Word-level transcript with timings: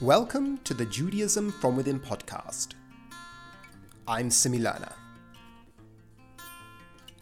Welcome 0.00 0.58
to 0.64 0.74
the 0.74 0.86
Judaism 0.86 1.52
from 1.52 1.76
Within 1.76 2.00
podcast. 2.00 2.70
I'm 4.08 4.28
Similana. 4.28 4.92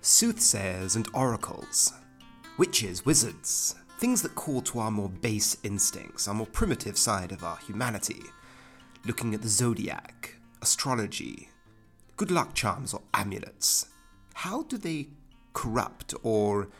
Soothsayers 0.00 0.96
and 0.96 1.06
oracles, 1.12 1.92
witches, 2.56 3.04
wizards, 3.04 3.74
things 3.98 4.22
that 4.22 4.34
call 4.36 4.62
to 4.62 4.78
our 4.78 4.90
more 4.90 5.10
base 5.10 5.58
instincts, 5.62 6.26
our 6.26 6.32
more 6.32 6.46
primitive 6.46 6.96
side 6.96 7.30
of 7.30 7.44
our 7.44 7.58
humanity, 7.58 8.22
looking 9.04 9.34
at 9.34 9.42
the 9.42 9.48
zodiac, 9.48 10.36
astrology, 10.62 11.50
good 12.16 12.30
luck 12.30 12.54
charms 12.54 12.94
or 12.94 13.02
amulets. 13.12 13.88
How 14.32 14.62
do 14.62 14.78
they 14.78 15.08
corrupt 15.52 16.14
or 16.22 16.70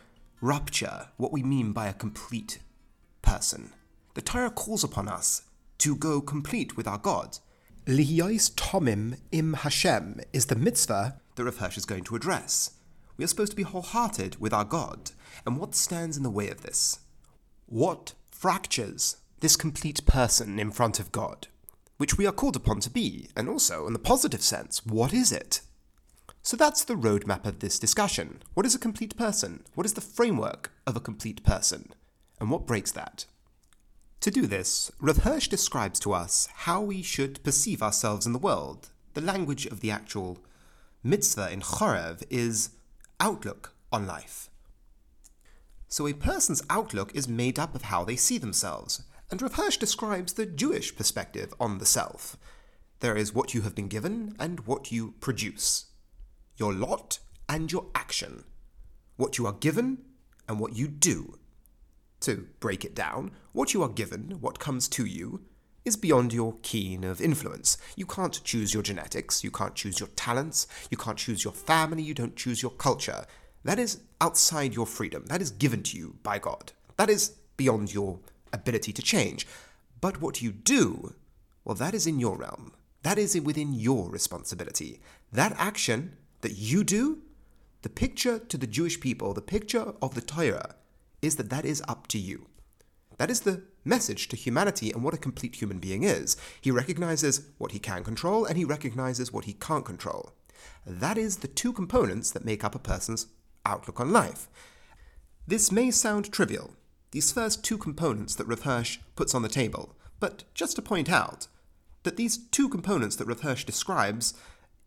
rupture 0.41 1.09
what 1.19 1.33
we 1.33 1.43
mean 1.43 1.73
by 1.73 1.89
a 1.89 1.93
complete 1.93 2.61
person? 3.21 3.75
The 4.15 4.23
Torah 4.23 4.51
calls 4.51 4.83
upon 4.83 5.07
us 5.07 5.43
to 5.83 5.97
go 5.97 6.21
complete 6.21 6.77
with 6.77 6.87
our 6.87 6.97
God. 6.97 7.39
Lihiyais 7.87 8.55
Tomim 8.55 9.19
im 9.33 9.55
Hashem 9.55 10.21
is 10.33 10.47
the 10.47 10.55
mitzvah 10.55 11.21
that 11.35 11.43
Rav 11.43 11.57
Hirsch 11.57 11.77
is 11.77 11.85
going 11.85 12.05
to 12.05 12.15
address. 12.15 12.75
We 13.17 13.25
are 13.25 13.27
supposed 13.27 13.51
to 13.51 13.57
be 13.57 13.65
wholehearted 13.65 14.41
with 14.41 14.53
our 14.53 14.63
God. 14.65 15.11
And 15.45 15.59
what 15.59 15.75
stands 15.75 16.17
in 16.17 16.23
the 16.23 16.31
way 16.31 16.51
of 16.51 16.63
this? 16.63 17.01
What 17.67 18.15
fractures 18.31 19.17
this 19.41 19.57
complete 19.57 20.07
person 20.07 20.61
in 20.61 20.71
front 20.71 21.01
of 21.01 21.11
God? 21.11 21.49
Which 21.97 22.17
we 22.17 22.29
are 22.29 22.33
called 22.33 22.55
upon 22.55 22.79
to 22.83 22.91
be, 22.91 23.31
and 23.35 23.49
also, 23.49 23.89
in 23.89 23.93
the 23.93 23.99
positive 23.99 24.43
sense, 24.43 24.87
what 24.87 25.13
is 25.13 25.33
it? 25.33 25.63
So 26.43 26.57
that's 26.57 26.85
the 26.85 26.95
roadmap 26.95 27.45
of 27.45 27.59
this 27.59 27.81
discussion. 27.81 28.41
What 28.55 28.67
is 28.67 28.77
a 28.77 28.79
complete 28.79 29.17
person? 29.17 29.65
What 29.75 29.87
is 29.87 29.95
the 29.95 30.01
framework 30.01 30.71
of 30.87 30.95
a 30.95 31.01
complete 31.01 31.43
person? 31.43 31.93
And 32.39 32.53
what 32.53 32.67
breaks 32.67 32.93
that? 32.93 33.27
To 34.23 34.31
do 34.31 34.47
this, 34.47 34.93
Rav 35.01 35.25
Hirsch 35.25 35.49
describes 35.49 35.99
to 35.99 36.13
us 36.13 36.49
how 36.55 36.81
we 36.81 37.03
should 37.03 37.43
perceive 37.43 37.83
ourselves 37.83 38.25
in 38.25 38.33
the 38.33 38.39
world. 38.39 38.91
The 39.15 39.21
language 39.21 39.67
of 39.67 39.81
the 39.81 39.91
actual 39.91 40.39
mitzvah 41.03 41.51
in 41.51 41.61
Chorev 41.61 42.23
is 42.31 42.71
outlook 43.19 43.75
on 43.91 44.07
life. 44.07 44.49
So 45.89 46.07
a 46.07 46.13
person's 46.13 46.63
outlook 46.71 47.11
is 47.17 47.27
made 47.27 47.59
up 47.59 47.75
of 47.75 47.83
how 47.83 48.05
they 48.05 48.15
see 48.15 48.39
themselves, 48.39 49.03
and 49.29 49.43
Rav 49.43 49.55
Hirsch 49.55 49.77
describes 49.77 50.35
the 50.35 50.47
Jewish 50.47 50.95
perspective 50.95 51.53
on 51.59 51.79
the 51.79 51.85
self. 51.85 52.37
There 53.01 53.17
is 53.17 53.35
what 53.35 53.55
you 53.55 53.63
have 53.63 53.75
been 53.75 53.89
given 53.89 54.37
and 54.39 54.61
what 54.69 54.93
you 54.93 55.15
produce, 55.19 55.87
your 56.57 56.73
lot 56.73 57.19
and 57.49 57.73
your 57.73 57.87
action, 57.93 58.45
what 59.17 59.37
you 59.37 59.49
are 59.49 59.53
given 59.53 59.99
and 60.49 60.61
what 60.61 60.77
you 60.77 60.87
do. 60.87 61.41
To 62.23 62.47
break 62.61 62.85
it 62.85 62.95
down, 62.95 63.33
what 63.53 63.75
you 63.75 63.83
are 63.83 63.89
given, 63.89 64.39
what 64.41 64.61
comes 64.61 64.87
to 64.91 65.05
you, 65.05 65.41
is 65.85 65.97
beyond 65.97 66.33
your 66.33 66.55
keen 66.63 67.03
of 67.03 67.21
influence. 67.21 67.77
You 67.97 68.07
can't 68.07 68.43
choose 68.45 68.73
your 68.73 68.85
genetics, 68.85 69.43
you 69.43 69.51
can't 69.51 69.75
choose 69.75 69.99
your 69.99 70.09
talents, 70.15 70.69
you 70.89 70.97
can't 70.97 71.19
choose 71.19 71.43
your 71.43 71.53
family, 71.53 72.05
you 72.05 72.15
don't 72.15 72.37
choose 72.37 72.63
your 72.63 72.71
culture. 72.71 73.25
That 73.65 73.81
is 73.81 74.03
outside 74.21 74.73
your 74.73 74.87
freedom. 74.87 75.27
That 75.27 75.43
is 75.43 75.51
given 75.51 75.83
to 75.83 75.97
you 75.97 76.15
by 76.23 76.39
God. 76.39 76.71
That 76.97 77.11
is 77.11 77.31
beyond 77.57 77.93
your 77.93 78.21
ability 78.53 78.93
to 78.93 79.03
change. 79.03 79.45
But 80.01 80.21
what 80.21 80.41
you 80.41 80.53
do, 80.53 81.17
well, 81.65 81.75
that 81.75 81.93
is 81.93 82.07
in 82.07 82.21
your 82.21 82.37
realm. 82.37 82.73
That 83.03 83.19
is 83.19 83.41
within 83.41 83.73
your 83.73 84.09
responsibility. 84.09 85.01
That 85.33 85.55
action 85.59 86.17
that 86.43 86.53
you 86.53 86.85
do, 86.85 87.23
the 87.83 87.89
picture 87.89 88.39
to 88.39 88.57
the 88.57 88.69
Jewish 88.69 89.01
people, 89.01 89.35
the 89.35 89.43
picture 89.43 89.95
of 90.01 90.15
the 90.15 90.21
Torah, 90.21 90.77
is 91.23 91.37
that 91.37 91.51
that 91.51 91.65
is 91.65 91.83
up 91.89 92.09
to 92.09 92.19
you. 92.19 92.47
That 93.19 93.31
is 93.31 93.41
the 93.41 93.63
message 93.85 94.29
to 94.29 94.37
humanity 94.37 94.91
and 94.91 95.03
what 95.03 95.15
a 95.15 95.19
complete 95.19 95.57
human 95.57 95.79
being 95.79 96.03
is. 96.03 96.37
He 96.61 96.71
recognizes 96.71 97.47
what 97.59 97.73
he 97.73 97.79
can 97.79 98.05
control 98.05 98.45
and 98.45 98.59
he 98.59 98.65
recognizes 98.65 99.33
what 99.33 99.45
he 99.45 99.55
can't 99.55 99.85
control. 99.85 100.33
That 100.87 101.19
is 101.19 101.39
the 101.39 101.49
two 101.49 101.73
components 101.73 102.31
that 102.33 102.45
make 102.45 102.65
up 102.65 102.75
a 102.75 102.81
person's 102.81 103.29
outlook 103.65 104.01
on 104.01 104.13
life. 104.13 104.49
This 105.47 105.73
may 105.73 105.91
sound 105.91 106.33
trivial, 106.33 106.75
these 107.13 107.33
first 107.33 107.65
two 107.65 107.79
components 107.79 108.35
that 108.37 108.47
Rav 108.47 108.63
Hirsch 108.63 108.99
puts 109.17 109.35
on 109.35 109.43
the 109.43 109.49
table, 109.49 109.97
but 110.19 110.45
just 110.55 110.77
to 110.77 110.83
point 110.83 111.11
out 111.11 111.49
that 112.05 112.17
these 112.17 112.39
two 112.39 112.69
components 112.69 113.17
that 113.17 113.27
Rav 113.27 113.41
Hirsch 113.41 113.65
describes, 113.65 114.35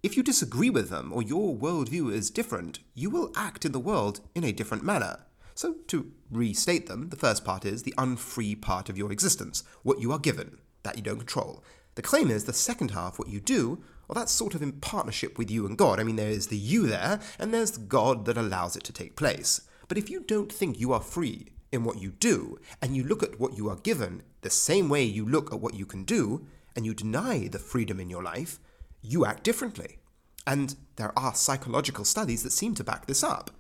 if 0.02 0.18
you 0.18 0.24
disagree 0.24 0.70
with 0.70 0.90
them 0.90 1.12
or 1.14 1.22
your 1.22 1.56
worldview 1.56 2.12
is 2.12 2.30
different, 2.30 2.80
you 2.94 3.10
will 3.10 3.32
act 3.36 3.66
in 3.66 3.72
the 3.72 3.80
world 3.80 4.22
in 4.34 4.44
a 4.44 4.52
different 4.52 4.84
manner. 4.84 5.25
So, 5.56 5.76
to 5.88 6.12
restate 6.30 6.88
them, 6.88 7.10
the 7.10 7.16
first 7.16 7.46
part 7.46 7.64
is 7.64 7.84
the 7.84 7.94
unfree 7.98 8.56
part 8.56 8.90
of 8.90 8.98
your 8.98 9.12
existence, 9.12 9.64
what 9.84 10.02
you 10.02 10.12
are 10.12 10.20
given, 10.20 10.58
that 10.84 10.98
you 10.98 11.02
don't 11.02 11.20
control. 11.20 11.64
The 11.96 12.02
claim 12.02 12.30
is 12.30 12.44
the 12.44 12.52
second 12.52 12.92
half, 12.92 13.18
what 13.18 13.30
you 13.30 13.40
do, 13.40 13.82
well, 14.08 14.16
that's 14.16 14.34
sort 14.34 14.54
of 14.54 14.62
in 14.62 14.74
partnership 14.74 15.38
with 15.38 15.50
you 15.50 15.66
and 15.66 15.78
God. 15.78 16.00
I 16.00 16.04
mean, 16.04 16.18
there 16.18 16.30
is 16.30 16.48
the 16.48 16.58
you 16.58 16.88
there, 16.88 17.22
and 17.40 17.54
there's 17.54 17.72
the 17.72 17.80
God 17.80 18.26
that 18.26 18.38
allows 18.38 18.76
it 18.76 18.84
to 18.84 18.94
take 18.94 19.16
place. 19.16 19.62
But 19.88 19.98
if 19.98 20.10
you 20.10 20.20
don't 20.20 20.52
think 20.52 20.78
you 20.78 20.92
are 20.92 21.02
free 21.02 21.48
in 21.72 21.86
what 21.86 22.02
you 22.02 22.12
do, 22.12 22.60
and 22.82 22.96
you 22.96 23.04
look 23.04 23.24
at 23.24 23.40
what 23.40 23.58
you 23.58 23.70
are 23.70 23.78
given 23.78 24.24
the 24.42 24.50
same 24.50 24.90
way 24.90 25.04
you 25.04 25.26
look 25.26 25.54
at 25.54 25.62
what 25.62 25.74
you 25.74 25.86
can 25.86 26.04
do, 26.04 26.46
and 26.76 26.86
you 26.86 26.94
deny 26.94 27.48
the 27.48 27.60
freedom 27.60 28.02
in 28.02 28.10
your 28.10 28.22
life, 28.22 28.60
you 29.02 29.26
act 29.26 29.46
differently. 29.46 30.00
And 30.46 30.76
there 30.98 31.18
are 31.18 31.34
psychological 31.34 32.04
studies 32.04 32.44
that 32.44 32.52
seem 32.52 32.76
to 32.76 32.84
back 32.84 33.06
this 33.06 33.24
up 33.24 33.52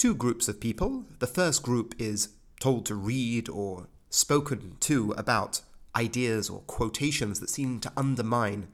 two 0.00 0.14
groups 0.14 0.48
of 0.48 0.58
people. 0.58 1.04
The 1.18 1.26
first 1.26 1.62
group 1.62 1.94
is 1.98 2.30
told 2.58 2.86
to 2.86 2.94
read 2.94 3.50
or 3.50 3.86
spoken 4.08 4.78
to 4.80 5.12
about 5.18 5.60
ideas 5.94 6.48
or 6.48 6.60
quotations 6.60 7.38
that 7.40 7.50
seem 7.50 7.80
to 7.80 7.92
undermine 7.98 8.68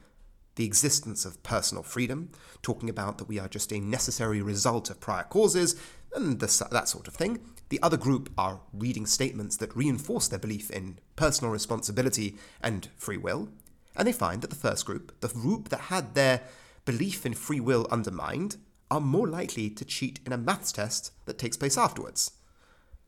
the 0.55 0.65
existence 0.65 1.25
of 1.25 1.43
personal 1.43 1.83
freedom, 1.83 2.31
talking 2.63 2.89
about 2.89 3.19
that 3.19 3.27
we 3.27 3.41
are 3.41 3.49
just 3.49 3.73
a 3.73 3.81
necessary 3.81 4.41
result 4.41 4.89
of 4.89 5.01
prior 5.01 5.25
causes, 5.25 5.75
and 6.15 6.39
the, 6.39 6.69
that 6.71 6.89
sort 6.89 7.09
of 7.09 7.15
thing. 7.15 7.41
The 7.71 7.83
other 7.83 7.97
group 7.97 8.31
are 8.39 8.61
reading 8.73 9.05
statements 9.05 9.57
that 9.57 9.75
reinforce 9.75 10.29
their 10.29 10.39
belief 10.39 10.71
in 10.71 11.01
personal 11.17 11.53
responsibility 11.53 12.37
and 12.63 12.89
free 12.97 13.17
will, 13.17 13.49
and 13.97 14.07
they 14.07 14.13
find 14.13 14.43
that 14.43 14.51
the 14.51 14.55
first 14.55 14.87
group, 14.87 15.21
the 15.23 15.29
group 15.29 15.71
that 15.71 15.81
had 15.81 16.15
their 16.15 16.43
belief 16.85 17.27
in 17.27 17.35
free 17.35 17.59
will 17.59 17.89
undermined, 17.91 18.59
are 18.91 19.01
more 19.01 19.29
likely 19.29 19.71
to 19.71 19.85
cheat 19.85 20.21
in 20.25 20.33
a 20.33 20.39
maths 20.39 20.73
test 20.73 21.13
that 21.27 21.39
takes 21.39 21.57
place 21.57 21.77
afterwards. 21.77 22.33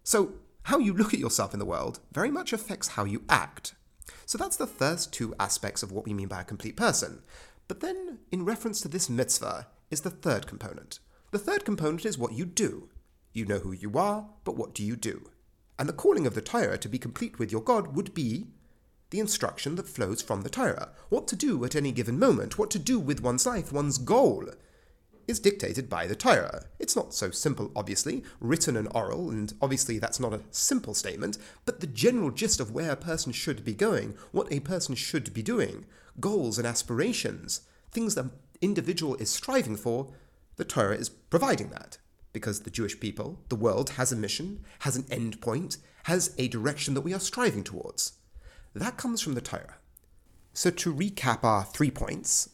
So, 0.03 0.35
how 0.65 0.79
you 0.79 0.93
look 0.93 1.15
at 1.15 1.21
yourself 1.21 1.53
in 1.53 1.59
the 1.59 1.65
world 1.65 2.01
very 2.13 2.31
much 2.31 2.53
affects 2.53 2.89
how 2.89 3.05
you 3.05 3.23
act. 3.29 3.75
So, 4.27 4.39
that's 4.39 4.57
the 4.57 4.67
first 4.67 5.13
two 5.13 5.35
aspects 5.39 5.83
of 5.83 5.93
what 5.93 6.05
we 6.05 6.15
mean 6.15 6.29
by 6.29 6.41
a 6.41 6.45
complete 6.45 6.77
person. 6.77 7.23
But 7.69 7.81
then, 7.81 8.19
in 8.33 8.45
reference 8.45 8.81
to 8.81 8.89
this 8.89 9.09
mitzvah, 9.09 9.67
is 9.91 10.03
the 10.03 10.11
third 10.11 10.47
component. 10.47 10.99
The 11.31 11.39
third 11.39 11.65
component 11.65 12.05
is 12.05 12.19
what 12.19 12.33
you 12.33 12.45
do. 12.45 12.89
You 13.33 13.45
know 13.45 13.59
who 13.59 13.73
you 13.73 13.93
are, 13.99 14.29
but 14.45 14.57
what 14.57 14.75
do 14.75 14.83
you 14.83 14.97
do? 14.97 15.31
And 15.79 15.89
the 15.89 15.95
calling 15.95 16.27
of 16.27 16.35
the 16.35 16.41
Torah 16.41 16.79
to 16.79 16.89
be 16.89 16.99
complete 16.99 17.39
with 17.39 17.53
your 17.53 17.61
God 17.61 17.95
would 17.95 18.15
be 18.15 18.49
the 19.11 19.21
instruction 19.21 19.77
that 19.77 19.89
flows 19.89 20.21
from 20.21 20.43
the 20.43 20.51
Torah. 20.51 20.91
What 21.09 21.29
to 21.29 21.37
do 21.37 21.65
at 21.65 21.77
any 21.77 21.93
given 21.93 22.19
moment, 22.19 22.59
what 22.59 22.71
to 22.73 22.79
do 22.79 22.99
with 22.99 23.23
one's 23.23 23.47
life, 23.47 23.73
one's 23.73 23.99
goal 23.99 24.49
is 25.29 25.39
dictated 25.39 25.91
by 25.91 26.07
the 26.07 26.17
Torah. 26.17 26.65
It's 26.79 26.97
not 26.97 27.13
so 27.13 27.31
simple, 27.31 27.71
obviously, 27.77 28.25
written 28.41 28.77
and 28.77 28.89
oral, 28.95 29.31
and 29.31 29.53
obviously 29.61 29.99
that's 29.99 30.19
not 30.19 30.33
a 30.33 30.41
simple 30.51 30.95
statement, 30.95 31.37
but 31.67 31.81
the 31.81 31.87
general 31.87 32.31
gist 32.31 32.59
of 32.59 32.73
where 32.73 32.91
a 32.91 32.97
person 32.97 33.33
should 33.33 33.63
be 33.63 33.75
going, 33.75 34.17
what 34.33 34.51
a 34.51 34.61
person 34.61 34.95
should 34.95 35.35
be 35.35 35.43
doing, 35.43 35.85
goals 36.19 36.57
and 36.57 36.67
aspirations, 36.67 37.61
things 37.93 38.15
the 38.15 38.31
individual 38.63 39.15
is 39.17 39.31
striving 39.31 39.77
for, 39.77 40.09
the 40.57 40.65
Torah 40.65 40.97
is 40.97 41.11
providing 41.11 41.69
that. 41.69 41.99
Because 42.33 42.61
the 42.61 42.71
Jewish 42.71 42.99
people, 42.99 43.39
the 43.51 43.57
world, 43.57 43.91
has 43.91 44.13
a 44.13 44.17
mission, 44.17 44.65
has 44.81 44.97
an 44.97 45.05
end 45.11 45.41
point, 45.41 45.77
has 46.05 46.35
a 46.39 46.49
direction 46.49 46.95
that 46.95 47.03
we 47.03 47.13
are 47.13 47.21
striving 47.21 47.65
towards. 47.65 48.13
That 48.75 48.97
comes 48.97 49.21
from 49.21 49.35
the 49.35 49.41
Torah. 49.41 49.77
So, 50.53 50.71
to 50.71 50.95
recap 50.95 51.45
our 51.45 51.65
three 51.65 51.91
points, 51.91 52.51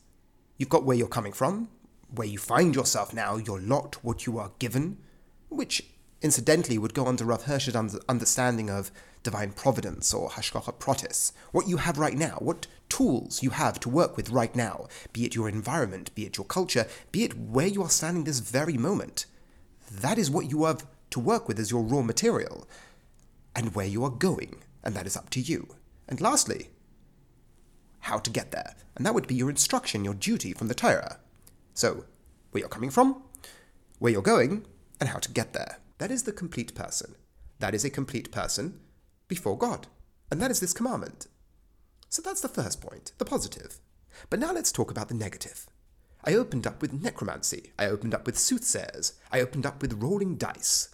you've 0.58 0.68
got 0.68 0.84
where 0.84 0.96
you're 0.96 1.08
coming 1.08 1.32
from, 1.32 1.68
where 2.14 2.26
you 2.26 2.38
find 2.38 2.74
yourself 2.74 3.12
now, 3.12 3.36
your 3.36 3.60
lot, 3.60 3.96
what 4.02 4.26
you 4.26 4.38
are 4.38 4.52
given, 4.58 4.98
which 5.48 5.82
incidentally 6.22 6.78
would 6.78 6.94
go 6.94 7.04
on 7.04 7.16
to 7.16 7.24
Rav 7.24 7.44
Hirsch's 7.44 7.76
understanding 8.08 8.70
of 8.70 8.90
divine 9.22 9.52
providence 9.52 10.12
or 10.12 10.30
hashgacha 10.30 10.74
pratis, 10.74 11.32
what 11.52 11.68
you 11.68 11.78
have 11.78 11.98
right 11.98 12.16
now, 12.16 12.36
what 12.38 12.66
tools 12.88 13.42
you 13.42 13.50
have 13.50 13.80
to 13.80 13.88
work 13.88 14.16
with 14.16 14.30
right 14.30 14.54
now, 14.54 14.86
be 15.12 15.24
it 15.24 15.34
your 15.34 15.48
environment, 15.48 16.14
be 16.14 16.26
it 16.26 16.36
your 16.36 16.46
culture, 16.46 16.86
be 17.10 17.24
it 17.24 17.36
where 17.36 17.66
you 17.66 17.82
are 17.82 17.90
standing 17.90 18.24
this 18.24 18.40
very 18.40 18.74
moment. 18.74 19.26
That 19.90 20.18
is 20.18 20.30
what 20.30 20.50
you 20.50 20.64
have 20.64 20.86
to 21.10 21.20
work 21.20 21.48
with 21.48 21.58
as 21.58 21.70
your 21.70 21.82
raw 21.82 22.02
material, 22.02 22.68
and 23.56 23.74
where 23.74 23.86
you 23.86 24.04
are 24.04 24.10
going, 24.10 24.62
and 24.82 24.94
that 24.94 25.06
is 25.06 25.16
up 25.16 25.30
to 25.30 25.40
you. 25.40 25.76
And 26.08 26.20
lastly, 26.20 26.70
how 28.00 28.18
to 28.18 28.30
get 28.30 28.50
there, 28.50 28.74
and 28.96 29.06
that 29.06 29.14
would 29.14 29.26
be 29.26 29.34
your 29.34 29.50
instruction, 29.50 30.04
your 30.04 30.14
duty 30.14 30.52
from 30.52 30.68
the 30.68 30.74
Torah. 30.74 31.18
So, 31.74 32.04
where 32.50 32.60
you're 32.60 32.68
coming 32.68 32.90
from, 32.90 33.22
where 33.98 34.12
you're 34.12 34.22
going, 34.22 34.64
and 35.00 35.08
how 35.08 35.18
to 35.18 35.30
get 35.30 35.52
there. 35.52 35.78
That 35.98 36.10
is 36.10 36.22
the 36.22 36.32
complete 36.32 36.74
person. 36.74 37.14
That 37.58 37.74
is 37.74 37.84
a 37.84 37.90
complete 37.90 38.30
person 38.32 38.80
before 39.28 39.58
God. 39.58 39.86
And 40.30 40.40
that 40.40 40.50
is 40.50 40.60
this 40.60 40.72
commandment. 40.72 41.26
So 42.08 42.22
that's 42.22 42.40
the 42.40 42.48
first 42.48 42.80
point, 42.80 43.12
the 43.18 43.24
positive. 43.24 43.78
But 44.30 44.38
now 44.38 44.52
let's 44.52 44.72
talk 44.72 44.90
about 44.90 45.08
the 45.08 45.14
negative. 45.14 45.66
I 46.24 46.34
opened 46.34 46.66
up 46.66 46.80
with 46.80 46.92
necromancy, 46.92 47.72
I 47.78 47.86
opened 47.86 48.14
up 48.14 48.24
with 48.24 48.38
soothsayers, 48.38 49.14
I 49.30 49.40
opened 49.40 49.66
up 49.66 49.82
with 49.82 50.02
rolling 50.02 50.36
dice. 50.36 50.88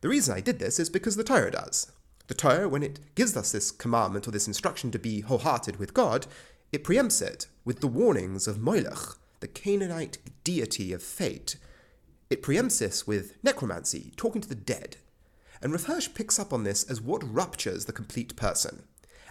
The 0.00 0.08
reason 0.08 0.34
I 0.34 0.40
did 0.40 0.58
this 0.58 0.80
is 0.80 0.90
because 0.90 1.14
the 1.14 1.24
Torah 1.24 1.52
does. 1.52 1.92
The 2.26 2.34
Torah, 2.34 2.68
when 2.68 2.82
it 2.82 3.14
gives 3.14 3.36
us 3.36 3.52
this 3.52 3.70
commandment 3.70 4.26
or 4.26 4.32
this 4.32 4.48
instruction 4.48 4.90
to 4.90 4.98
be 4.98 5.20
wholehearted 5.20 5.76
with 5.76 5.94
God, 5.94 6.26
it 6.72 6.84
preempts 6.84 7.22
it 7.22 7.46
with 7.64 7.80
the 7.80 7.86
warnings 7.86 8.48
of 8.48 8.56
Moilech, 8.56 9.16
the 9.42 9.48
Canaanite 9.48 10.18
deity 10.44 10.92
of 10.92 11.02
fate. 11.02 11.56
It 12.30 12.44
preempts 12.44 12.78
this 12.78 13.08
with 13.08 13.34
necromancy, 13.42 14.12
talking 14.16 14.40
to 14.40 14.48
the 14.48 14.54
dead. 14.54 14.98
And 15.60 15.78
Hirsch 15.78 16.14
picks 16.14 16.38
up 16.38 16.52
on 16.52 16.62
this 16.62 16.84
as 16.84 17.00
what 17.00 17.28
ruptures 17.28 17.84
the 17.84 17.92
complete 17.92 18.36
person. 18.36 18.84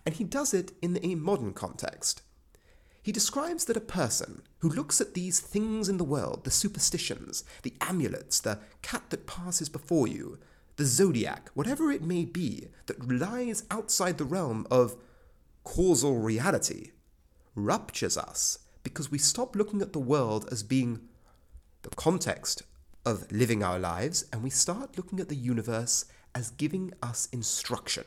And 0.05 0.15
he 0.15 0.25
does 0.25 0.53
it 0.53 0.73
in 0.81 0.99
a 1.01 1.15
modern 1.15 1.53
context. 1.53 2.23
He 3.01 3.13
describes 3.13 3.65
that 3.65 3.77
a 3.77 3.81
person 3.81 4.43
who 4.59 4.69
looks 4.69 4.99
at 4.99 5.13
these 5.13 5.39
things 5.39 5.87
in 5.87 5.97
the 5.97 6.03
world, 6.03 6.43
the 6.43 6.51
superstitions, 6.51 7.45
the 7.63 7.73
amulets, 7.79 8.41
the 8.41 8.59
cat 8.81 9.03
that 9.11 9.25
passes 9.25 9.69
before 9.69 10.07
you, 10.07 10.39
the 10.75 10.85
zodiac, 10.85 11.49
whatever 11.53 11.89
it 11.89 12.03
may 12.03 12.25
be, 12.25 12.67
that 12.87 13.09
lies 13.09 13.63
outside 13.71 14.17
the 14.17 14.25
realm 14.25 14.67
of 14.69 14.97
causal 15.63 16.19
reality, 16.19 16.91
ruptures 17.55 18.17
us 18.17 18.59
because 18.83 19.11
we 19.11 19.17
stop 19.17 19.55
looking 19.55 19.81
at 19.81 19.93
the 19.93 19.99
world 19.99 20.47
as 20.51 20.63
being 20.63 21.01
the 21.83 21.89
context 21.89 22.63
of 23.05 23.31
living 23.31 23.63
our 23.63 23.79
lives 23.79 24.25
and 24.31 24.43
we 24.43 24.49
start 24.49 24.97
looking 24.97 25.19
at 25.19 25.29
the 25.29 25.35
universe 25.35 26.05
as 26.35 26.51
giving 26.51 26.93
us 27.01 27.27
instruction. 27.31 28.05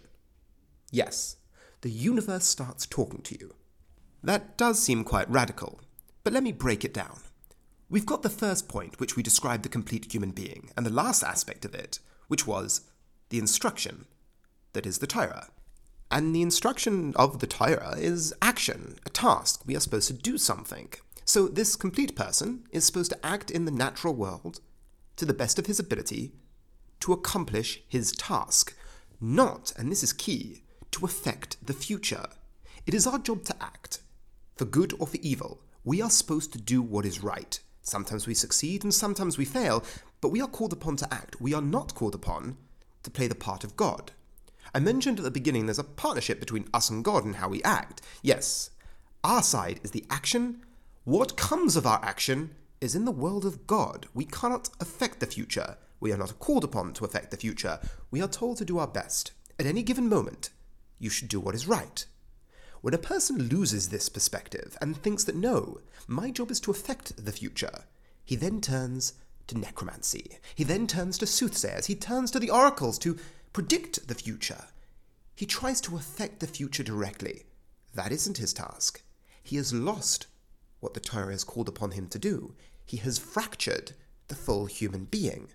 Yes, 0.90 1.36
the 1.80 1.90
universe 1.90 2.46
starts 2.46 2.86
talking 2.86 3.20
to 3.22 3.38
you. 3.38 3.54
That 4.22 4.56
does 4.56 4.82
seem 4.82 5.04
quite 5.04 5.30
radical, 5.30 5.80
but 6.22 6.32
let 6.32 6.42
me 6.42 6.52
break 6.52 6.84
it 6.84 6.94
down. 6.94 7.20
We've 7.90 8.06
got 8.06 8.22
the 8.22 8.30
first 8.30 8.68
point, 8.68 8.98
which 8.98 9.16
we 9.16 9.22
describe 9.22 9.62
the 9.62 9.68
complete 9.68 10.12
human 10.12 10.30
being, 10.30 10.70
and 10.76 10.86
the 10.86 10.90
last 10.90 11.22
aspect 11.22 11.64
of 11.64 11.74
it, 11.74 11.98
which 12.28 12.46
was 12.46 12.80
the 13.28 13.38
instruction, 13.38 14.06
that 14.72 14.86
is 14.86 14.98
the 14.98 15.06
Torah. 15.06 15.48
And 16.14 16.32
the 16.32 16.42
instruction 16.42 17.12
of 17.16 17.40
the 17.40 17.48
Torah 17.48 17.96
is 17.98 18.32
action, 18.40 19.00
a 19.04 19.10
task. 19.10 19.62
We 19.66 19.74
are 19.74 19.80
supposed 19.80 20.06
to 20.06 20.12
do 20.14 20.38
something. 20.38 20.90
So 21.24 21.48
this 21.48 21.74
complete 21.74 22.14
person 22.14 22.68
is 22.70 22.84
supposed 22.84 23.10
to 23.10 23.26
act 23.26 23.50
in 23.50 23.64
the 23.64 23.72
natural 23.72 24.14
world 24.14 24.60
to 25.16 25.24
the 25.24 25.34
best 25.34 25.58
of 25.58 25.66
his 25.66 25.80
ability 25.80 26.30
to 27.00 27.12
accomplish 27.12 27.82
his 27.88 28.12
task, 28.12 28.76
not, 29.20 29.72
and 29.76 29.90
this 29.90 30.04
is 30.04 30.12
key, 30.12 30.62
to 30.92 31.04
affect 31.04 31.56
the 31.66 31.72
future. 31.72 32.26
It 32.86 32.94
is 32.94 33.08
our 33.08 33.18
job 33.18 33.42
to 33.46 33.56
act, 33.60 33.98
for 34.54 34.66
good 34.66 34.94
or 35.00 35.08
for 35.08 35.18
evil. 35.20 35.62
We 35.82 36.00
are 36.00 36.10
supposed 36.10 36.52
to 36.52 36.60
do 36.60 36.80
what 36.80 37.04
is 37.04 37.24
right. 37.24 37.58
Sometimes 37.82 38.28
we 38.28 38.34
succeed 38.34 38.84
and 38.84 38.94
sometimes 38.94 39.36
we 39.36 39.44
fail, 39.44 39.82
but 40.20 40.28
we 40.28 40.40
are 40.40 40.46
called 40.46 40.72
upon 40.72 40.94
to 40.98 41.12
act. 41.12 41.40
We 41.40 41.54
are 41.54 41.60
not 41.60 41.96
called 41.96 42.14
upon 42.14 42.56
to 43.02 43.10
play 43.10 43.26
the 43.26 43.34
part 43.34 43.64
of 43.64 43.76
God. 43.76 44.12
I 44.74 44.80
mentioned 44.80 45.18
at 45.18 45.24
the 45.24 45.30
beginning 45.30 45.66
there's 45.66 45.78
a 45.78 45.84
partnership 45.84 46.40
between 46.40 46.68
us 46.74 46.90
and 46.90 47.04
God 47.04 47.24
and 47.24 47.36
how 47.36 47.48
we 47.48 47.62
act. 47.62 48.02
Yes, 48.22 48.70
our 49.22 49.42
side 49.42 49.78
is 49.84 49.92
the 49.92 50.04
action. 50.10 50.62
What 51.04 51.36
comes 51.36 51.76
of 51.76 51.86
our 51.86 52.00
action 52.02 52.56
is 52.80 52.96
in 52.96 53.04
the 53.04 53.12
world 53.12 53.44
of 53.44 53.68
God. 53.68 54.06
We 54.14 54.24
cannot 54.24 54.70
affect 54.80 55.20
the 55.20 55.26
future. 55.26 55.76
We 56.00 56.12
are 56.12 56.18
not 56.18 56.40
called 56.40 56.64
upon 56.64 56.92
to 56.94 57.04
affect 57.04 57.30
the 57.30 57.36
future. 57.36 57.78
We 58.10 58.20
are 58.20 58.28
told 58.28 58.56
to 58.58 58.64
do 58.64 58.78
our 58.78 58.88
best. 58.88 59.30
At 59.60 59.66
any 59.66 59.84
given 59.84 60.08
moment, 60.08 60.50
you 60.98 61.08
should 61.08 61.28
do 61.28 61.38
what 61.38 61.54
is 61.54 61.68
right. 61.68 62.04
When 62.80 62.94
a 62.94 62.98
person 62.98 63.48
loses 63.48 63.88
this 63.88 64.08
perspective 64.08 64.76
and 64.80 64.96
thinks 64.96 65.24
that 65.24 65.36
no, 65.36 65.78
my 66.08 66.30
job 66.30 66.50
is 66.50 66.60
to 66.60 66.70
affect 66.72 67.24
the 67.24 67.32
future, 67.32 67.84
he 68.24 68.36
then 68.36 68.60
turns 68.60 69.14
to 69.46 69.58
necromancy. 69.58 70.38
He 70.54 70.64
then 70.64 70.86
turns 70.86 71.16
to 71.18 71.26
soothsayers. 71.26 71.86
He 71.86 71.94
turns 71.94 72.30
to 72.32 72.38
the 72.38 72.50
oracles 72.50 72.98
to 72.98 73.16
predict 73.54 74.08
the 74.08 74.14
future. 74.14 74.64
He 75.36 75.46
tries 75.46 75.80
to 75.82 75.96
affect 75.96 76.40
the 76.40 76.46
future 76.46 76.82
directly. 76.82 77.44
That 77.94 78.12
isn't 78.12 78.38
his 78.38 78.52
task. 78.52 79.00
He 79.42 79.56
has 79.56 79.72
lost 79.72 80.26
what 80.80 80.92
the 80.92 81.00
Torah 81.00 81.30
has 81.30 81.44
called 81.44 81.68
upon 81.68 81.92
him 81.92 82.08
to 82.08 82.18
do. 82.18 82.54
He 82.84 82.96
has 82.98 83.16
fractured 83.16 83.92
the 84.26 84.34
full 84.34 84.66
human 84.66 85.04
being. 85.04 85.48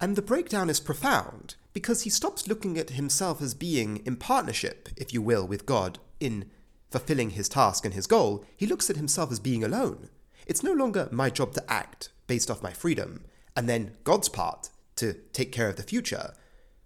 And 0.00 0.14
the 0.14 0.22
breakdown 0.22 0.70
is 0.70 0.78
profound 0.78 1.56
because 1.72 2.02
he 2.02 2.10
stops 2.10 2.46
looking 2.46 2.78
at 2.78 2.90
himself 2.90 3.42
as 3.42 3.52
being 3.52 3.98
in 4.06 4.16
partnership, 4.16 4.88
if 4.96 5.12
you 5.12 5.20
will, 5.20 5.46
with 5.46 5.66
God 5.66 5.98
in 6.20 6.48
fulfilling 6.90 7.30
his 7.30 7.48
task 7.48 7.84
and 7.84 7.94
his 7.94 8.06
goal. 8.06 8.44
He 8.56 8.66
looks 8.66 8.88
at 8.88 8.96
himself 8.96 9.32
as 9.32 9.40
being 9.40 9.64
alone. 9.64 10.08
It's 10.46 10.62
no 10.62 10.72
longer 10.72 11.08
my 11.10 11.30
job 11.30 11.52
to 11.54 11.70
act 11.70 12.10
based 12.28 12.48
off 12.48 12.62
my 12.62 12.72
freedom, 12.72 13.24
and 13.56 13.68
then 13.68 13.96
God's 14.04 14.28
part 14.28 14.70
to 14.96 15.14
take 15.32 15.50
care 15.50 15.68
of 15.68 15.76
the 15.76 15.82
future 15.82 16.32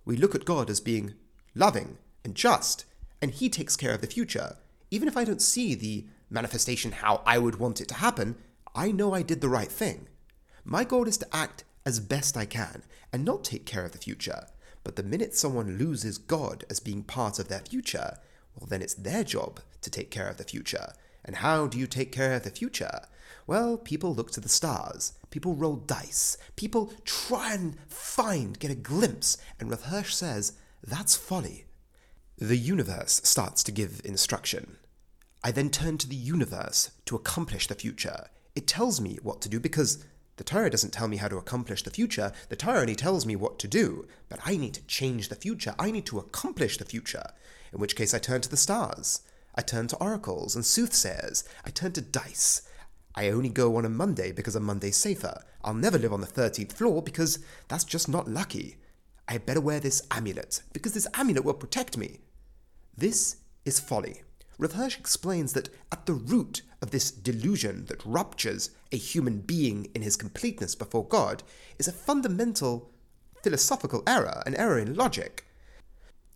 we 0.04 0.16
look 0.16 0.34
at 0.34 0.44
God 0.44 0.70
as 0.70 0.80
being 0.80 1.14
loving 1.54 1.98
and 2.24 2.34
just, 2.34 2.84
and 3.22 3.30
He 3.30 3.48
takes 3.48 3.76
care 3.76 3.94
of 3.94 4.00
the 4.00 4.06
future. 4.06 4.56
Even 4.90 5.08
if 5.08 5.16
I 5.16 5.24
don't 5.24 5.42
see 5.42 5.74
the 5.74 6.06
manifestation 6.30 6.92
how 6.92 7.22
I 7.26 7.38
would 7.38 7.56
want 7.56 7.80
it 7.80 7.88
to 7.88 7.94
happen, 7.94 8.36
I 8.74 8.90
know 8.90 9.14
I 9.14 9.22
did 9.22 9.40
the 9.40 9.48
right 9.48 9.70
thing. 9.70 10.08
My 10.64 10.84
goal 10.84 11.06
is 11.06 11.18
to 11.18 11.36
act 11.36 11.64
as 11.86 12.00
best 12.00 12.36
I 12.36 12.44
can 12.44 12.82
and 13.12 13.24
not 13.24 13.44
take 13.44 13.66
care 13.66 13.84
of 13.84 13.92
the 13.92 13.98
future. 13.98 14.46
But 14.82 14.96
the 14.96 15.02
minute 15.02 15.34
someone 15.34 15.78
loses 15.78 16.18
God 16.18 16.64
as 16.68 16.80
being 16.80 17.02
part 17.02 17.38
of 17.38 17.48
their 17.48 17.60
future, 17.60 18.18
well, 18.54 18.66
then 18.68 18.82
it's 18.82 18.94
their 18.94 19.24
job 19.24 19.60
to 19.80 19.90
take 19.90 20.10
care 20.10 20.28
of 20.28 20.36
the 20.36 20.44
future. 20.44 20.92
And 21.24 21.36
how 21.36 21.66
do 21.66 21.78
you 21.78 21.86
take 21.86 22.12
care 22.12 22.34
of 22.34 22.42
the 22.42 22.50
future? 22.50 23.00
Well, 23.46 23.76
people 23.76 24.14
look 24.14 24.30
to 24.32 24.40
the 24.40 24.48
stars, 24.48 25.12
people 25.30 25.54
roll 25.54 25.76
dice, 25.76 26.36
people 26.56 26.92
try 27.04 27.54
and 27.54 27.76
find, 28.14 28.60
get 28.60 28.70
a 28.70 28.76
glimpse, 28.76 29.36
and 29.58 29.68
Rav 29.68 29.82
Hirsch 29.86 30.14
says, 30.14 30.52
that's 30.84 31.16
folly. 31.16 31.64
The 32.38 32.56
universe 32.56 33.20
starts 33.24 33.64
to 33.64 33.72
give 33.72 34.00
instruction. 34.04 34.76
I 35.42 35.50
then 35.50 35.68
turn 35.68 35.98
to 35.98 36.08
the 36.08 36.14
universe 36.14 36.92
to 37.06 37.16
accomplish 37.16 37.66
the 37.66 37.74
future. 37.74 38.28
It 38.54 38.68
tells 38.68 39.00
me 39.00 39.18
what 39.22 39.40
to 39.42 39.48
do 39.48 39.58
because 39.58 40.04
the 40.36 40.44
Torah 40.44 40.70
doesn't 40.70 40.92
tell 40.92 41.08
me 41.08 41.16
how 41.16 41.26
to 41.26 41.38
accomplish 41.38 41.82
the 41.82 41.90
future, 41.90 42.32
the 42.50 42.56
Torah 42.56 42.82
only 42.82 42.94
tells 42.94 43.26
me 43.26 43.34
what 43.34 43.58
to 43.58 43.68
do, 43.68 44.06
but 44.28 44.38
I 44.44 44.56
need 44.56 44.74
to 44.74 44.86
change 44.86 45.28
the 45.28 45.34
future, 45.34 45.74
I 45.76 45.90
need 45.90 46.06
to 46.06 46.20
accomplish 46.20 46.78
the 46.78 46.84
future, 46.84 47.30
in 47.72 47.80
which 47.80 47.96
case 47.96 48.14
I 48.14 48.20
turn 48.20 48.40
to 48.42 48.48
the 48.48 48.56
stars. 48.56 49.22
I 49.56 49.62
turn 49.62 49.88
to 49.88 49.96
oracles 49.96 50.54
and 50.54 50.64
soothsayers. 50.64 51.44
I 51.64 51.70
turn 51.70 51.92
to 51.92 52.00
dice. 52.00 52.62
I 53.14 53.28
only 53.28 53.48
go 53.48 53.76
on 53.76 53.84
a 53.84 53.88
Monday 53.88 54.32
because 54.32 54.56
a 54.56 54.60
Monday's 54.60 54.96
safer. 54.96 55.42
I'll 55.62 55.74
never 55.74 55.98
live 55.98 56.12
on 56.12 56.20
the 56.20 56.26
13th 56.26 56.72
floor 56.72 57.02
because 57.02 57.38
that's 57.68 57.84
just 57.84 58.08
not 58.08 58.28
lucky. 58.28 58.76
I 59.28 59.32
had 59.34 59.46
better 59.46 59.60
wear 59.60 59.80
this 59.80 60.02
amulet 60.10 60.62
because 60.72 60.94
this 60.94 61.06
amulet 61.14 61.44
will 61.44 61.54
protect 61.54 61.96
me. 61.96 62.18
This 62.96 63.36
is 63.64 63.80
folly. 63.80 64.22
Rav 64.58 64.72
Hirsch 64.72 64.98
explains 64.98 65.52
that 65.54 65.68
at 65.90 66.06
the 66.06 66.12
root 66.12 66.62
of 66.80 66.90
this 66.90 67.10
delusion 67.10 67.86
that 67.86 68.04
ruptures 68.04 68.70
a 68.92 68.96
human 68.96 69.40
being 69.40 69.88
in 69.94 70.02
his 70.02 70.16
completeness 70.16 70.74
before 70.74 71.06
God 71.06 71.42
is 71.78 71.88
a 71.88 71.92
fundamental 71.92 72.92
philosophical 73.42 74.02
error, 74.06 74.42
an 74.46 74.54
error 74.54 74.78
in 74.78 74.94
logic. 74.94 75.44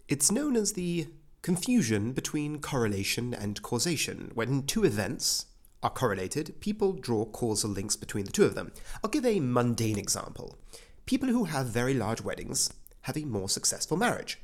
It's 0.09 0.33
known 0.33 0.57
as 0.57 0.73
the 0.73 1.09
confusion 1.43 2.13
between 2.13 2.61
correlation 2.61 3.35
and 3.35 3.63
causation. 3.63 4.33
When 4.35 4.65
two 4.65 4.85
events, 4.85 5.47
are 5.83 5.91
correlated, 5.91 6.61
people 6.61 6.93
draw 6.93 7.25
causal 7.25 7.71
links 7.71 7.97
between 7.97 8.25
the 8.25 8.33
two 8.33 8.45
of 8.45 8.55
them. 8.55 8.73
I'll 9.03 9.11
give 9.11 9.27
a 9.27 9.41
mundane 9.41 9.99
example. 9.99 10.59
People 11.07 11.29
who 11.29 11.45
have 11.45 11.67
very 11.67 11.95
large 11.95 12.21
weddings 12.21 12.73
have 13.03 13.17
a 13.17 13.25
more 13.25 13.49
successful 13.49 13.97
marriage. 13.97 14.39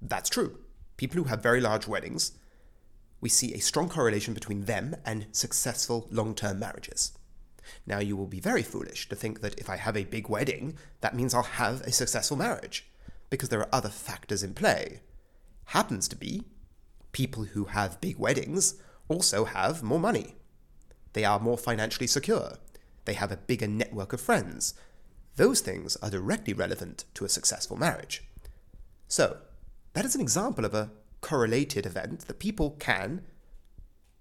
That's 0.00 0.30
true. 0.30 0.58
People 0.96 1.16
who 1.16 1.28
have 1.28 1.42
very 1.42 1.60
large 1.60 1.86
weddings, 1.86 2.32
we 3.20 3.28
see 3.28 3.52
a 3.52 3.60
strong 3.60 3.88
correlation 3.88 4.32
between 4.32 4.64
them 4.64 4.96
and 5.04 5.26
successful 5.32 6.08
long 6.10 6.34
term 6.34 6.58
marriages. 6.58 7.12
Now, 7.86 7.98
you 7.98 8.16
will 8.16 8.26
be 8.26 8.40
very 8.40 8.62
foolish 8.62 9.08
to 9.08 9.16
think 9.16 9.40
that 9.40 9.58
if 9.58 9.68
I 9.68 9.76
have 9.76 9.96
a 9.96 10.04
big 10.04 10.28
wedding, 10.28 10.76
that 11.02 11.14
means 11.14 11.34
I'll 11.34 11.42
have 11.42 11.82
a 11.82 11.92
successful 11.92 12.36
marriage, 12.36 12.88
because 13.28 13.48
there 13.48 13.60
are 13.60 13.68
other 13.72 13.90
factors 13.90 14.42
in 14.42 14.54
play. 14.54 15.00
Happens 15.66 16.08
to 16.08 16.16
be, 16.16 16.44
people 17.12 17.44
who 17.44 17.64
have 17.66 18.00
big 18.00 18.18
weddings 18.18 18.74
also 19.08 19.44
have 19.44 19.82
more 19.82 20.00
money. 20.00 20.36
They 21.12 21.24
are 21.24 21.40
more 21.40 21.58
financially 21.58 22.06
secure. 22.06 22.54
They 23.04 23.14
have 23.14 23.32
a 23.32 23.36
bigger 23.36 23.66
network 23.66 24.12
of 24.12 24.20
friends. 24.20 24.74
Those 25.36 25.60
things 25.60 25.96
are 25.96 26.10
directly 26.10 26.52
relevant 26.52 27.04
to 27.14 27.24
a 27.24 27.28
successful 27.28 27.76
marriage. 27.76 28.24
So, 29.08 29.38
that 29.94 30.04
is 30.04 30.14
an 30.14 30.20
example 30.20 30.64
of 30.64 30.74
a 30.74 30.90
correlated 31.20 31.86
event 31.86 32.20
that 32.26 32.38
people 32.38 32.76
can 32.78 33.22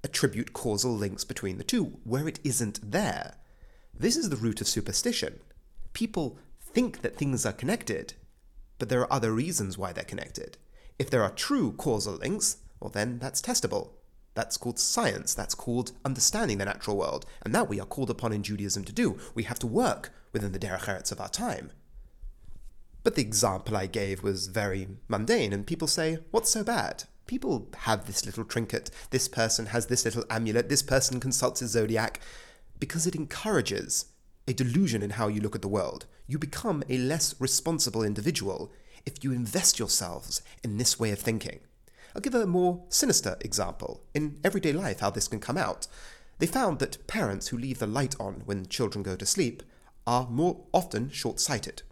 attribute 0.03 0.53
causal 0.53 0.95
links 0.95 1.23
between 1.23 1.57
the 1.57 1.63
two, 1.63 1.99
where 2.03 2.27
it 2.27 2.39
isn't 2.43 2.91
there. 2.91 3.35
This 3.93 4.15
is 4.15 4.29
the 4.29 4.37
root 4.37 4.61
of 4.61 4.67
superstition. 4.67 5.39
People 5.93 6.37
think 6.61 7.01
that 7.01 7.17
things 7.17 7.45
are 7.45 7.53
connected, 7.53 8.13
but 8.77 8.89
there 8.89 9.01
are 9.01 9.13
other 9.13 9.33
reasons 9.33 9.77
why 9.77 9.91
they're 9.91 10.03
connected. 10.03 10.57
If 10.97 11.09
there 11.09 11.23
are 11.23 11.31
true 11.31 11.73
causal 11.73 12.13
links, 12.13 12.57
well, 12.79 12.89
then 12.89 13.19
that's 13.19 13.41
testable. 13.41 13.89
That's 14.35 14.57
called 14.57 14.79
science. 14.79 15.33
That's 15.33 15.55
called 15.55 15.91
understanding 16.05 16.59
the 16.59 16.65
natural 16.65 16.97
world. 16.97 17.25
And 17.43 17.53
that 17.53 17.69
we 17.69 17.79
are 17.79 17.85
called 17.85 18.09
upon 18.09 18.33
in 18.33 18.43
Judaism 18.43 18.83
to 18.85 18.93
do. 18.93 19.19
We 19.35 19.43
have 19.43 19.59
to 19.59 19.67
work 19.67 20.11
within 20.31 20.51
the 20.51 20.59
Derech 20.59 20.85
Eretz 20.85 21.11
of 21.11 21.19
our 21.19 21.29
time. 21.29 21.71
But 23.03 23.15
the 23.15 23.21
example 23.21 23.77
I 23.77 23.87
gave 23.87 24.23
was 24.23 24.47
very 24.47 24.87
mundane, 25.07 25.53
and 25.53 25.65
people 25.65 25.87
say, 25.87 26.19
What's 26.31 26.49
so 26.49 26.63
bad? 26.63 27.05
People 27.27 27.69
have 27.79 28.07
this 28.07 28.25
little 28.25 28.43
trinket, 28.43 28.89
this 29.11 29.27
person 29.27 29.67
has 29.67 29.85
this 29.85 30.03
little 30.03 30.25
amulet, 30.29 30.67
this 30.67 30.81
person 30.81 31.19
consults 31.19 31.59
his 31.59 31.71
zodiac, 31.71 32.19
because 32.79 33.05
it 33.05 33.15
encourages 33.15 34.05
a 34.47 34.53
delusion 34.53 35.03
in 35.03 35.11
how 35.11 35.27
you 35.27 35.39
look 35.39 35.55
at 35.55 35.61
the 35.61 35.67
world. 35.67 36.07
You 36.27 36.39
become 36.39 36.83
a 36.89 36.97
less 36.97 37.35
responsible 37.39 38.03
individual 38.03 38.71
if 39.05 39.23
you 39.23 39.31
invest 39.31 39.79
yourselves 39.79 40.41
in 40.63 40.77
this 40.77 40.99
way 40.99 41.11
of 41.11 41.19
thinking. 41.19 41.59
I'll 42.19 42.21
give 42.21 42.35
a 42.35 42.45
more 42.45 42.83
sinister 42.89 43.37
example. 43.39 44.03
In 44.13 44.41
everyday 44.43 44.73
life, 44.73 44.99
how 44.99 45.09
this 45.09 45.29
can 45.29 45.39
come 45.39 45.57
out. 45.57 45.87
They 46.39 46.47
found 46.47 46.79
that 46.79 47.07
parents 47.07 47.47
who 47.47 47.57
leave 47.57 47.79
the 47.79 47.87
light 47.87 48.13
on 48.19 48.41
when 48.43 48.65
children 48.65 49.03
go 49.03 49.15
to 49.15 49.25
sleep 49.25 49.63
are 50.05 50.27
more 50.29 50.65
often 50.73 51.11
short 51.11 51.39
sighted. 51.39 51.83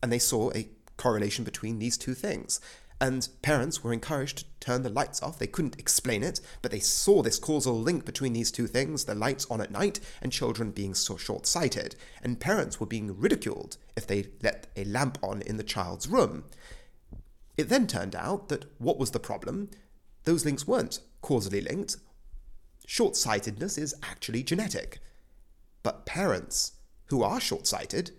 And 0.00 0.12
they 0.12 0.20
saw 0.20 0.52
a 0.52 0.68
correlation 0.96 1.44
between 1.44 1.80
these 1.80 1.98
two 1.98 2.14
things. 2.14 2.60
And 3.00 3.28
parents 3.42 3.82
were 3.82 3.92
encouraged 3.92 4.38
to 4.38 4.44
turn 4.60 4.84
the 4.84 4.90
lights 4.90 5.24
off. 5.24 5.40
They 5.40 5.48
couldn't 5.48 5.80
explain 5.80 6.22
it, 6.22 6.40
but 6.62 6.70
they 6.70 6.78
saw 6.78 7.20
this 7.20 7.40
causal 7.40 7.80
link 7.80 8.04
between 8.04 8.34
these 8.34 8.52
two 8.52 8.68
things 8.68 9.06
the 9.06 9.16
lights 9.16 9.44
on 9.50 9.60
at 9.60 9.72
night 9.72 9.98
and 10.22 10.30
children 10.30 10.70
being 10.70 10.94
so 10.94 11.16
short 11.16 11.48
sighted. 11.48 11.96
And 12.22 12.38
parents 12.38 12.78
were 12.78 12.86
being 12.86 13.18
ridiculed 13.18 13.76
if 13.96 14.06
they 14.06 14.28
let 14.40 14.68
a 14.76 14.84
lamp 14.84 15.18
on 15.20 15.42
in 15.42 15.56
the 15.56 15.64
child's 15.64 16.06
room. 16.06 16.44
It 17.58 17.68
then 17.68 17.88
turned 17.88 18.14
out 18.14 18.48
that 18.48 18.66
what 18.78 18.98
was 18.98 19.10
the 19.10 19.18
problem? 19.18 19.70
Those 20.24 20.44
links 20.44 20.66
weren't 20.66 21.00
causally 21.20 21.60
linked. 21.60 21.96
Short 22.86 23.16
sightedness 23.16 23.76
is 23.76 23.96
actually 24.02 24.44
genetic. 24.44 25.00
But 25.82 26.06
parents 26.06 26.72
who 27.06 27.22
are 27.22 27.40
short 27.40 27.66
sighted 27.66 28.12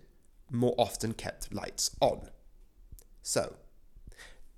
more 0.50 0.74
often 0.76 1.14
kept 1.14 1.54
lights 1.54 1.96
on. 2.00 2.28
So, 3.22 3.56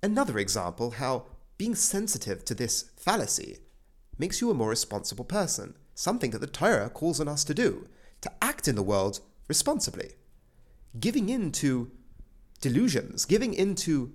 another 0.03 0.39
example 0.39 0.93
how 0.93 1.27
being 1.59 1.75
sensitive 1.77 2.45
to 2.47 2.55
this 2.55 2.91
fallacy 2.97 3.59
makes 4.19 4.41
you 4.41 4.51
a 4.51 4.55
more 4.55 4.71
responsible 4.71 5.25
person, 5.25 5.77
something 5.95 6.33
that 6.33 6.41
the 6.41 6.47
Torah 6.47 6.91
calls 6.91 7.21
on 7.21 7.29
us 7.29 7.45
to 7.45 7.55
do, 7.55 7.87
to 8.23 8.33
act 8.43 8.67
in 8.67 8.75
the 8.75 8.83
world 8.83 9.21
responsibly. 9.47 10.13
Giving 10.99 11.29
in 11.29 11.53
to 11.53 11.91
delusions, 12.61 13.25
giving 13.25 13.55
in 13.55 13.75
to 13.77 14.13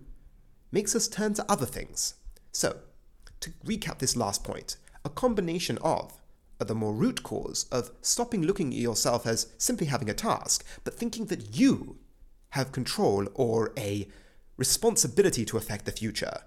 makes 0.72 0.96
us 0.96 1.08
turn 1.08 1.34
to 1.36 1.46
other 1.50 1.66
things. 1.66 2.16
So, 2.52 2.78
to 3.40 3.52
recap 3.66 4.00
this 4.00 4.16
last 4.16 4.44
point, 4.44 4.78
a 5.06 5.10
combination 5.10 5.78
of 5.80 6.20
the 6.60 6.76
more 6.76 6.94
root 6.94 7.24
cause 7.24 7.66
of 7.72 7.92
stopping 8.02 8.42
looking 8.42 8.74
at 8.74 8.80
yourself 8.80 9.28
as 9.28 9.54
simply 9.58 9.88
having 9.88 10.10
a 10.10 10.14
task, 10.14 10.66
but 10.84 10.96
thinking 10.96 11.26
that 11.26 11.56
you 11.56 11.98
have 12.52 12.72
control 12.72 13.28
or 13.36 13.74
a 13.78 14.08
responsibility 14.58 15.46
to 15.46 15.58
affect 15.58 15.86
the 15.86 15.92
future, 15.92 16.42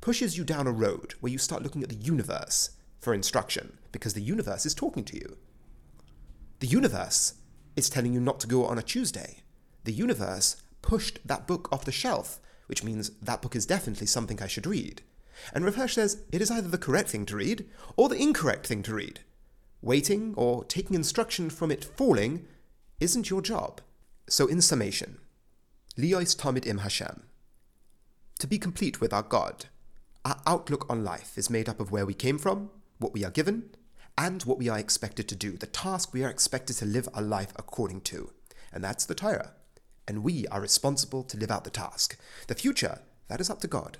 pushes 0.00 0.38
you 0.38 0.44
down 0.44 0.66
a 0.66 0.72
road 0.72 1.14
where 1.20 1.32
you 1.32 1.38
start 1.38 1.62
looking 1.62 1.82
at 1.82 1.88
the 1.90 1.94
universe 1.94 2.70
for 2.98 3.12
instruction 3.12 3.78
because 3.92 4.14
the 4.14 4.22
universe 4.22 4.64
is 4.64 4.74
talking 4.74 5.04
to 5.04 5.16
you. 5.16 5.36
The 6.60 6.66
universe 6.66 7.34
is 7.76 7.90
telling 7.90 8.14
you 8.14 8.20
not 8.20 8.40
to 8.40 8.48
go 8.48 8.64
on 8.64 8.78
a 8.78 8.82
Tuesday. 8.82 9.42
The 9.84 9.92
universe 9.92 10.56
pushed 10.82 11.20
that 11.26 11.46
book 11.46 11.68
off 11.70 11.84
the 11.84 11.92
shelf 11.92 12.40
which 12.68 12.84
means 12.84 13.10
that 13.20 13.42
book 13.42 13.56
is 13.56 13.66
definitely 13.66 14.06
something 14.06 14.40
I 14.40 14.46
should 14.46 14.66
read. 14.66 15.02
And 15.52 15.64
Hirsch 15.64 15.94
says 15.94 16.22
it 16.30 16.40
is 16.40 16.50
either 16.50 16.68
the 16.68 16.78
correct 16.78 17.10
thing 17.10 17.26
to 17.26 17.36
read 17.36 17.66
or 17.96 18.08
the 18.08 18.20
incorrect 18.20 18.66
thing 18.66 18.82
to 18.84 18.94
read. 18.94 19.20
Waiting 19.80 20.34
or 20.36 20.64
taking 20.64 20.94
instruction 20.94 21.50
from 21.50 21.70
it 21.70 21.84
falling 21.84 22.46
isn't 23.00 23.30
your 23.30 23.40
job. 23.40 23.80
So, 24.28 24.46
in 24.46 24.60
summation, 24.60 25.18
Liois 25.96 26.36
Tamid 26.36 26.66
Im 26.66 26.78
Hashem. 26.78 27.22
To 28.40 28.46
be 28.46 28.58
complete 28.58 29.00
with 29.00 29.12
our 29.12 29.22
God, 29.22 29.66
our 30.24 30.40
outlook 30.46 30.86
on 30.90 31.04
life 31.04 31.38
is 31.38 31.48
made 31.48 31.68
up 31.68 31.80
of 31.80 31.90
where 31.90 32.04
we 32.04 32.14
came 32.14 32.38
from, 32.38 32.70
what 32.98 33.14
we 33.14 33.24
are 33.24 33.30
given, 33.30 33.70
and 34.18 34.42
what 34.42 34.58
we 34.58 34.68
are 34.68 34.78
expected 34.78 35.28
to 35.28 35.36
do, 35.36 35.52
the 35.52 35.66
task 35.66 36.12
we 36.12 36.24
are 36.24 36.28
expected 36.28 36.76
to 36.76 36.84
live 36.84 37.08
our 37.14 37.22
life 37.22 37.52
according 37.56 38.02
to. 38.02 38.32
And 38.72 38.84
that's 38.84 39.06
the 39.06 39.14
Torah 39.14 39.52
and 40.08 40.24
we 40.24 40.46
are 40.48 40.60
responsible 40.60 41.22
to 41.22 41.36
live 41.36 41.50
out 41.50 41.64
the 41.64 41.70
task. 41.70 42.18
The 42.48 42.54
future, 42.54 43.00
that 43.28 43.40
is 43.40 43.50
up 43.50 43.60
to 43.60 43.68
God. 43.68 43.98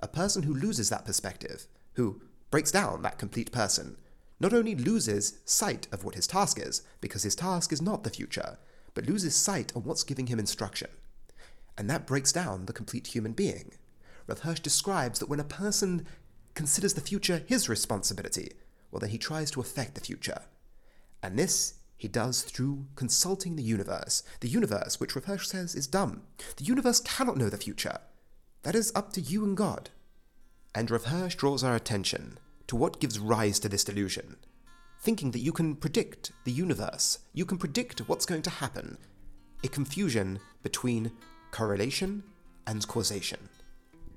A 0.00 0.08
person 0.08 0.44
who 0.44 0.54
loses 0.54 0.88
that 0.88 1.04
perspective, 1.04 1.66
who 1.92 2.22
breaks 2.50 2.72
down 2.72 3.02
that 3.02 3.18
complete 3.18 3.52
person, 3.52 3.96
not 4.40 4.54
only 4.54 4.74
loses 4.74 5.38
sight 5.44 5.86
of 5.92 6.02
what 6.02 6.14
his 6.14 6.26
task 6.26 6.58
is, 6.58 6.82
because 7.00 7.22
his 7.22 7.36
task 7.36 7.72
is 7.72 7.82
not 7.82 8.04
the 8.04 8.10
future, 8.10 8.58
but 8.94 9.06
loses 9.06 9.36
sight 9.36 9.70
of 9.76 9.86
what's 9.86 10.02
giving 10.02 10.28
him 10.28 10.38
instruction. 10.38 10.90
And 11.76 11.90
that 11.90 12.06
breaks 12.06 12.32
down 12.32 12.64
the 12.64 12.72
complete 12.72 13.08
human 13.08 13.32
being. 13.32 13.72
Rav 14.26 14.40
Hirsch 14.40 14.60
describes 14.60 15.18
that 15.18 15.28
when 15.28 15.40
a 15.40 15.44
person 15.44 16.06
considers 16.54 16.94
the 16.94 17.00
future 17.00 17.42
his 17.46 17.68
responsibility, 17.68 18.52
well, 18.90 19.00
then 19.00 19.10
he 19.10 19.18
tries 19.18 19.50
to 19.50 19.60
affect 19.60 19.94
the 19.94 20.00
future. 20.00 20.42
And 21.22 21.38
this 21.38 21.74
he 21.96 22.08
does 22.08 22.42
through 22.42 22.86
consulting 22.96 23.56
the 23.56 23.62
universe. 23.62 24.22
The 24.40 24.48
universe, 24.48 25.00
which 25.00 25.14
Rav 25.14 25.44
says 25.44 25.74
is 25.74 25.86
dumb. 25.86 26.22
The 26.56 26.64
universe 26.64 27.00
cannot 27.00 27.36
know 27.36 27.48
the 27.48 27.56
future. 27.56 27.98
That 28.62 28.74
is 28.74 28.92
up 28.94 29.12
to 29.12 29.20
you 29.20 29.44
and 29.44 29.56
God. 29.56 29.90
And 30.74 30.90
Rav 30.90 31.36
draws 31.36 31.62
our 31.62 31.76
attention 31.76 32.38
to 32.66 32.76
what 32.76 33.00
gives 33.00 33.18
rise 33.18 33.58
to 33.60 33.68
this 33.68 33.84
delusion. 33.84 34.36
Thinking 35.00 35.30
that 35.32 35.40
you 35.40 35.52
can 35.52 35.76
predict 35.76 36.32
the 36.44 36.52
universe, 36.52 37.18
you 37.32 37.44
can 37.44 37.58
predict 37.58 38.00
what's 38.08 38.26
going 38.26 38.42
to 38.42 38.50
happen. 38.50 38.96
A 39.62 39.68
confusion 39.68 40.40
between 40.62 41.12
correlation 41.50 42.24
and 42.66 42.86
causation. 42.88 43.48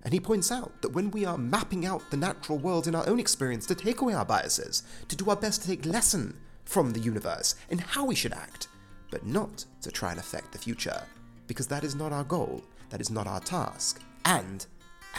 And 0.03 0.13
he 0.13 0.19
points 0.19 0.51
out 0.51 0.81
that 0.81 0.93
when 0.93 1.11
we 1.11 1.25
are 1.25 1.37
mapping 1.37 1.85
out 1.85 2.09
the 2.09 2.17
natural 2.17 2.57
world 2.57 2.87
in 2.87 2.95
our 2.95 3.07
own 3.07 3.19
experience 3.19 3.65
to 3.65 3.75
take 3.75 3.99
away 4.01 4.13
our 4.13 4.25
biases, 4.25 4.83
to 5.09 5.15
do 5.15 5.29
our 5.29 5.35
best 5.35 5.61
to 5.61 5.67
take 5.67 5.85
lesson 5.85 6.37
from 6.67 6.91
the 6.91 6.99
universe 6.99 7.55
and 7.69 7.79
how 7.79 8.05
we 8.05 8.15
should 8.15 8.33
act, 8.33 8.67
but 9.09 9.25
not 9.25 9.65
to 9.81 9.89
try 9.89 10.11
and 10.11 10.19
affect 10.19 10.51
the 10.51 10.57
future, 10.57 11.01
because 11.47 11.67
that 11.67 11.83
is 11.83 11.95
not 11.95 12.11
our 12.11 12.25
goal, 12.25 12.61
that 12.89 13.01
is 13.01 13.09
not 13.09 13.25
our 13.25 13.39
task. 13.39 14.01
And, 14.25 14.65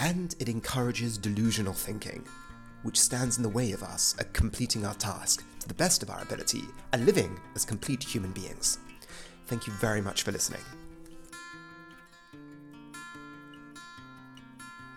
and 0.00 0.35
it 0.38 0.49
encourages 0.49 1.17
delusional 1.17 1.73
thinking, 1.73 2.25
which 2.83 3.00
stands 3.00 3.38
in 3.38 3.43
the 3.43 3.49
way 3.49 3.73
of 3.73 3.83
us 3.83 4.14
at 4.21 4.35
completing 4.35 4.85
our 4.85 4.95
task 4.95 5.43
to 5.61 5.69
the 5.69 5.75
best 5.75 6.02
of 6.02 6.11
our 6.11 6.23
ability 6.23 6.64
and 6.93 7.07
living 7.07 7.40
as 7.55 7.64
complete 7.64 8.02
human 8.02 8.33
beings. 8.33 8.78
Thank 9.47 9.67
you 9.67 9.73
very 9.75 10.02
much 10.02 10.23
for 10.23 10.33
listening. 10.33 10.61